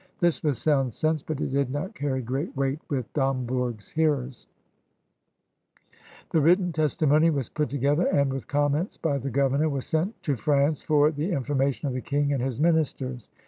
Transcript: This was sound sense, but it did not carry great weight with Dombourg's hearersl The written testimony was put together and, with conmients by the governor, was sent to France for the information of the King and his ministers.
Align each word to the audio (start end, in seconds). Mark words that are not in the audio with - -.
This 0.19 0.41
was 0.41 0.57
sound 0.57 0.95
sense, 0.95 1.21
but 1.21 1.39
it 1.39 1.51
did 1.51 1.69
not 1.69 1.93
carry 1.93 2.23
great 2.23 2.57
weight 2.57 2.79
with 2.89 3.13
Dombourg's 3.13 3.93
hearersl 3.95 4.47
The 6.31 6.41
written 6.41 6.71
testimony 6.71 7.29
was 7.29 7.49
put 7.49 7.69
together 7.69 8.07
and, 8.07 8.33
with 8.33 8.47
conmients 8.47 8.97
by 8.97 9.19
the 9.19 9.29
governor, 9.29 9.69
was 9.69 9.85
sent 9.85 10.19
to 10.23 10.35
France 10.35 10.81
for 10.81 11.11
the 11.11 11.31
information 11.31 11.87
of 11.87 11.93
the 11.93 12.01
King 12.01 12.33
and 12.33 12.41
his 12.41 12.59
ministers. 12.59 13.29